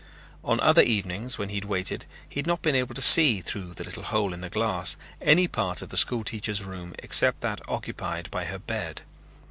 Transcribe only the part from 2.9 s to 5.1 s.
to see, through the little hole in the glass,